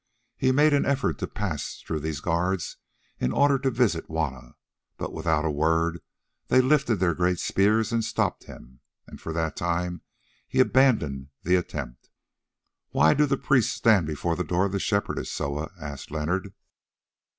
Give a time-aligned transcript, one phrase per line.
[0.35, 2.77] He made an effort to pass through these guards
[3.19, 4.55] in order to visit Juanna,
[4.97, 5.99] but without a word
[6.47, 10.01] they lifted their great spears and stopped him, and for that time
[10.47, 12.09] he abandoned the attempt.
[12.89, 16.51] "Why do the priests stand before the door of the Shepherdess, Soa?" asked Leonard.